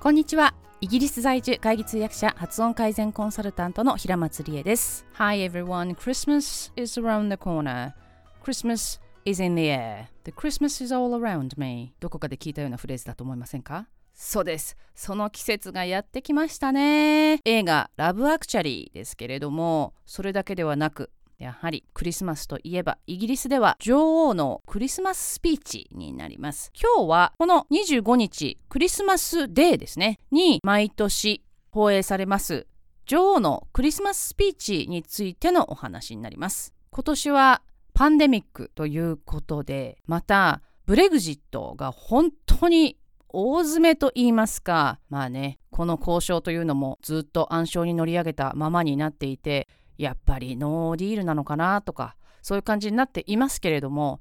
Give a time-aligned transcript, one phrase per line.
[0.00, 0.54] こんにちは。
[0.80, 5.04] イギリス在住会議通訳者発音改善コンサルタントの平松理恵です。
[5.12, 7.92] Hi everyone, Christmas is around the corner.
[8.42, 10.06] Christmas is in the air.
[10.24, 11.92] The Christmas is all around me.
[12.00, 13.88] どこかで聞いたようなフレーズだと思いませんか？
[14.14, 14.74] そうです。
[14.94, 17.40] その季節がやってきましたね。
[17.44, 26.70] 映画ラブアクチャリーですけれどもそれだけではなくやはりクリスマスといえばイギリスでは女王のクリスマススピーチになります。
[26.78, 30.18] 今日はこの25日クリスマスデーですね。
[30.30, 32.66] に毎年放映されます
[33.06, 36.74] 女王のクリスマススピーチについてのお話になります。
[36.90, 37.62] 今年は
[37.94, 42.98] パンデミックということでまたブレグジットが本当に
[43.30, 45.00] 大詰めと言いますか。
[45.08, 49.68] まあねこの交渉というのもずっと暗礁に乗り上げたままになっていて
[50.00, 54.20] やっぱりノーディールなのかなとかそういう感じになっていますけれども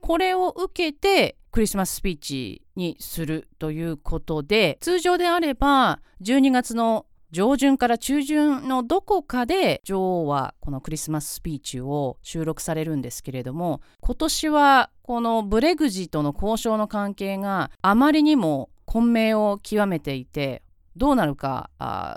[0.00, 20.62] これを受けてクリスマススピーチにするということで通常であれば12月の上旬から中旬のどこかで女王はこのクリスマススピーチを収録されるんですけれども今年はこのブレグジットの交渉の関係があまりにも混迷を極めていて
[20.96, 21.70] どうなるか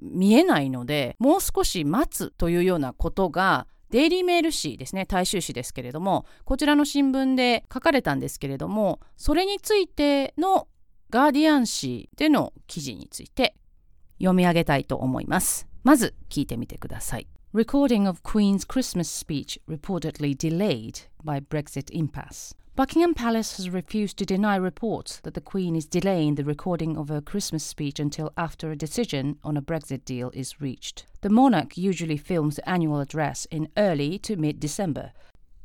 [0.00, 10.68] 見えないのでもう少し待つというようなことがデイリーメール紙ですね大衆紙ですけれどもこちらの新聞で書かれたんですけれどもそれについての
[11.10, 13.56] ガーディアン紙での記事について
[14.20, 15.66] 読み上げたいと思います。
[15.82, 17.26] まず聞いてみてください。
[17.52, 22.54] Recording of Queen's Christmas speech reportedly delayed by Brexit impasse.
[22.80, 27.10] Buckingham Palace has refused to deny reports that the Queen is delaying the recording of
[27.10, 31.04] her Christmas speech until after a decision on a Brexit deal is reached.
[31.20, 35.12] The monarch usually films the annual address in early to mid December,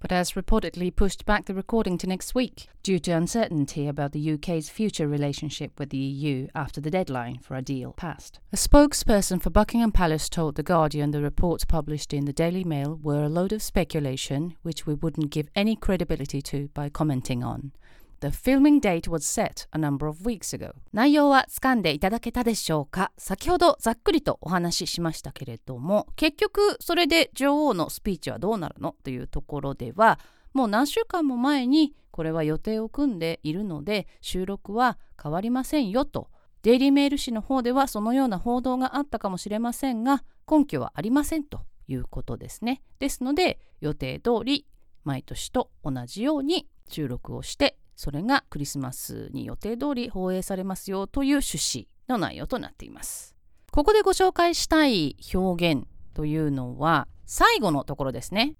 [0.00, 4.32] but has reportedly pushed back the recording to next week due to uncertainty about the
[4.32, 8.38] UK's future relationship with the EU after the deadline for a deal passed.
[8.52, 12.98] A spokesperson for Buckingham Palace told The Guardian the reports published in the Daily Mail
[13.02, 17.72] were a load of speculation which we wouldn't give any credibility to by commenting on.
[18.20, 20.72] The filming date was set a number of weeks ago.
[20.92, 23.12] 内容は掴んでいただけたでしょうか？
[23.16, 28.96] 先ほどざっくりとお話ししましたけれども結局それで女王のスピーチはどうなるの？
[29.04, 30.18] というところでは
[30.52, 36.28] もう何週間も前にこれは予定を組んでいるので収録は変わりませんよと
[36.62, 42.82] デイリーメール紙の方ではそのような報道があったかもしれませんが根拠はありませんということですね。
[42.98, 44.66] ですので予定通り
[45.04, 53.34] 毎年と同じように収録をしてそれがクリスマスに予定通り放映されますよという趣旨の内容となっています。
[53.72, 58.54] ここでご紹介したい表現というのは最後のところですね。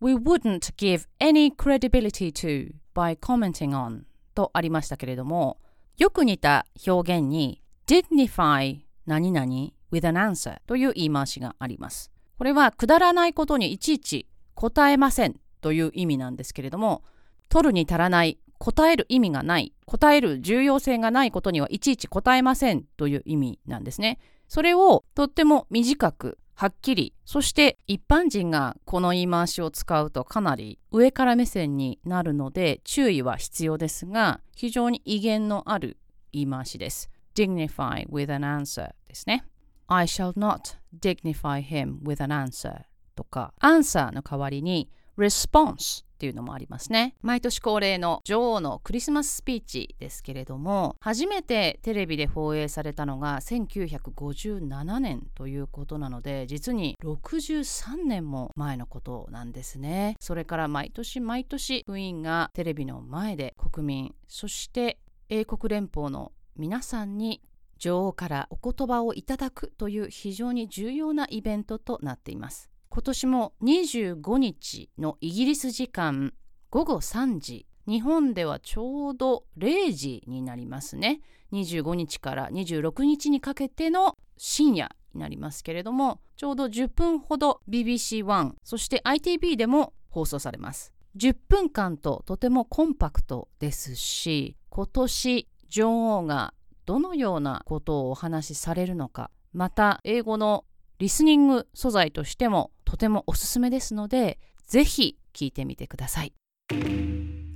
[0.00, 4.02] We wouldn't give any credibility to by commenting on
[4.36, 5.58] とありましたけれども
[5.96, 9.44] よく似た表現に dignify 何々
[9.90, 12.12] with an answer という言い回しがあります。
[12.38, 17.02] これはくだらないことにいちいち答えませんという意味なんですけれども
[17.48, 24.18] 取るに足らない答える意味がない答える重要性がないことにはいちいち答えませんという意味なんですね。
[24.48, 35.98] それをとっても短くはっきりそして一般人がこの言い回しを使うとかなり上から目線になるので注意は必要ですが非常に威厳のある
[36.32, 37.10] 言い回しです。
[37.34, 39.44] dignify with an answer ですね。
[39.88, 47.14] I shall not dignify him with an answer とか answer の代わりに response っていうのもありますね。
[47.20, 60.16] 毎年恒例の女王のクリスマススピーチですけれども初めてテレビで放映されたのが1957年ということなので実に63年も前のことなんですね。
[60.18, 64.98] それから毎年毎年クイーンがテレビの前で国民そして
[65.28, 67.42] 英国連邦の皆さんに
[67.78, 72.70] 女王からお言葉をいただくという非常に重要なイベントとなっています。
[72.96, 76.32] 今年も25日のイギリス時間
[76.70, 81.20] 午後3時日本ではちょうど0時になりますね。
[81.52, 90.94] 25日から26日にかけての深夜になりますけれどもちょうど10分ほど BBC1 そして ITV でも放送されます。
[91.18, 96.54] 10分間ととてもコンパクトですし今年女王が
[96.86, 100.64] どのようなことをお話しされるのかまた英語の
[100.98, 106.32] リスニング素材としてもとてもおすすめですのでぜひ聞いてみてください。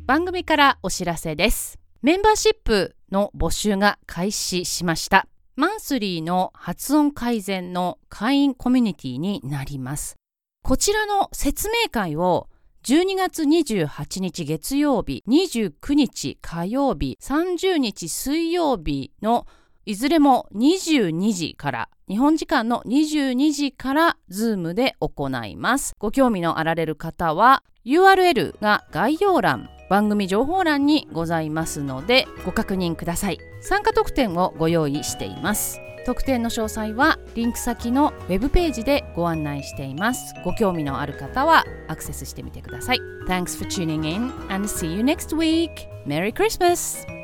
[0.06, 1.78] 番組からお知らせです。
[2.02, 5.26] メンバーシップの募集が開始しました。
[5.56, 10.16] マンスリーの発音改善の会員コミュニティになります。
[10.62, 12.48] こちらの説明会を
[12.84, 19.46] 12月28日月曜日、29日火曜日、30日水曜日の
[19.90, 25.96] いずれも22時から日本時間の22時から Zoom で行います。
[25.98, 33.38] ご興味のあられる方は URL が概要欄番組情報欄にございますのでご確認ください。
[33.62, 35.80] 参加特典をご用意しています。
[36.06, 40.34] 特典の詳細はリンク先のウェブページでご案内しています。
[40.44, 43.00] ご興味のある方はアクセスしてみてください。
[43.26, 45.88] Thanks for tuning in and see you next week.
[46.06, 47.19] Merry Christmas!